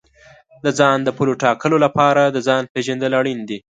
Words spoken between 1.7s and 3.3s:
لپاره د ځان پېژندل